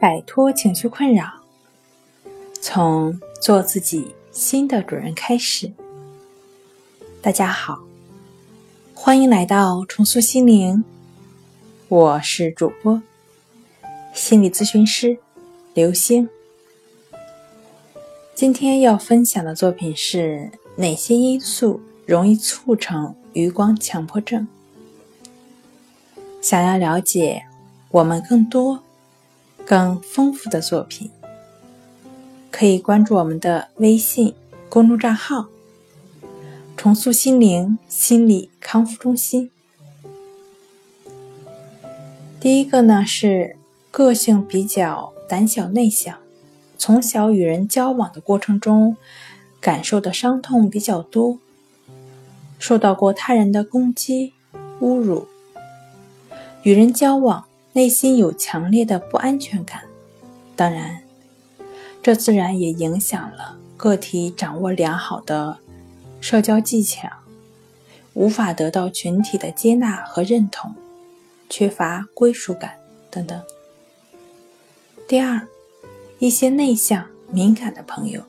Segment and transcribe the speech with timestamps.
[0.00, 1.30] 摆脱情绪困扰，
[2.62, 5.70] 从做自己新的主人开始。
[7.20, 7.80] 大家好，
[8.94, 10.82] 欢迎来到重塑心灵，
[11.88, 13.02] 我是主播
[14.14, 15.18] 心理咨询师
[15.74, 16.26] 刘星。
[18.34, 24.48] 今天要分享的作品是哪些因素容易促成余光强迫症？
[26.40, 27.44] 想要了解
[27.90, 28.82] 我们更多。
[29.70, 31.08] 更丰富的作品，
[32.50, 34.34] 可以关注我们的微信
[34.68, 35.46] 公众账号
[36.76, 39.48] “重塑心灵心理康复中心”。
[42.40, 43.54] 第一个呢是
[43.92, 46.18] 个性比较胆小内向，
[46.76, 48.96] 从小与人交往的过程中
[49.60, 51.38] 感受的伤痛比较多，
[52.58, 54.32] 受到过他人的攻击、
[54.80, 55.28] 侮辱，
[56.64, 57.44] 与人交往。
[57.72, 59.82] 内心有强烈的不安全感，
[60.56, 61.02] 当然，
[62.02, 65.58] 这自然也影响了个体掌握良好的
[66.20, 67.08] 社交技巧，
[68.14, 70.74] 无法得到群体的接纳和认同，
[71.48, 72.74] 缺乏归属感
[73.08, 73.40] 等等。
[75.06, 75.46] 第二，
[76.18, 78.20] 一些内向敏感的朋友，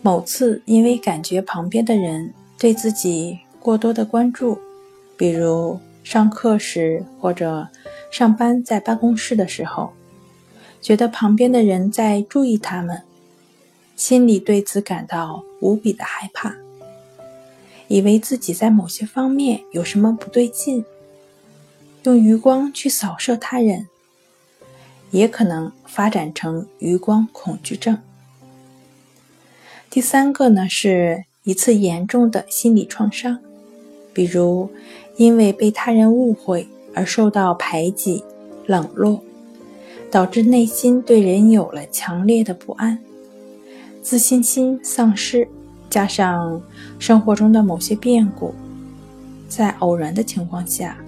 [0.00, 4.58] 某次因为感觉旁边的人对自己过多的关注，
[5.18, 5.78] 比如。
[6.06, 7.68] 上课时或者
[8.12, 9.92] 上班在办公室的时候，
[10.80, 13.02] 觉得旁边的人在注意他们，
[13.96, 16.54] 心里对此感到无比的害怕，
[17.88, 20.84] 以为自己在某些方面有什么不对劲，
[22.04, 23.88] 用余光去扫射他人，
[25.10, 27.98] 也可能发展成余光恐惧症。
[29.90, 33.40] 第三个呢，是一次严重的心理创伤，
[34.16, 34.68] 比如。
[35.18, 38.22] 因为被他人误会而受到排挤、
[38.66, 39.22] 冷落，
[40.10, 42.98] 导致内心对人有了强烈的不安，
[44.02, 45.48] 自信心丧失，
[45.88, 46.60] 加上
[46.98, 48.52] 生活中的某些变故，
[49.48, 50.98] 在偶然的情况下，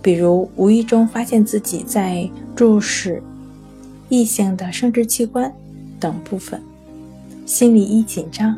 [0.00, 2.26] 比如无意中发现自己在
[2.56, 3.22] 注视
[4.08, 5.54] 异性的生殖器官
[6.00, 6.62] 等部分，
[7.44, 8.56] 心里一紧张，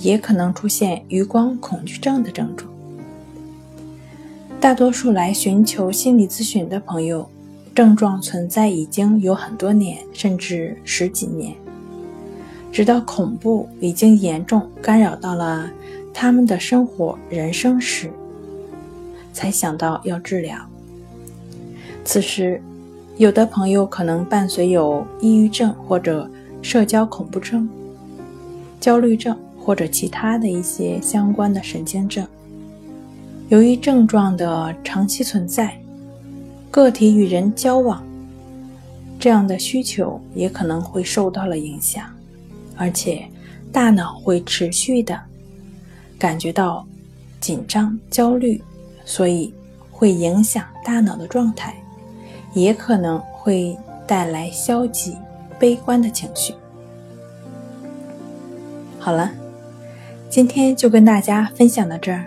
[0.00, 2.72] 也可能出现余光恐惧症的症状。
[4.66, 7.30] 大多数来寻求心理咨询的朋友，
[7.72, 11.54] 症状存在已经有很多年，甚至十几年，
[12.72, 15.70] 直到恐怖已经严重干扰到了
[16.12, 18.10] 他们的生活、人生时，
[19.32, 20.58] 才想到要治疗。
[22.04, 22.60] 此时，
[23.18, 26.28] 有的朋友可能伴随有抑郁症或者
[26.60, 27.68] 社交恐怖症、
[28.80, 32.26] 焦虑症或者其他的一些相关的神经症。
[33.48, 35.78] 由于症状的长期存在，
[36.68, 38.04] 个体与人交往
[39.20, 42.04] 这样的需求也可能会受到了影响，
[42.76, 43.24] 而且
[43.70, 45.20] 大脑会持续的
[46.18, 46.84] 感觉到
[47.38, 48.60] 紧张、焦虑，
[49.04, 49.54] 所以
[49.92, 51.72] 会影响大脑的状态，
[52.52, 53.78] 也可能会
[54.08, 55.16] 带来消极、
[55.56, 56.52] 悲观的情绪。
[58.98, 59.30] 好了，
[60.28, 62.26] 今天就跟大家分享到这儿。